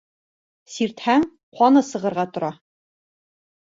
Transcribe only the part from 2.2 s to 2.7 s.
тора.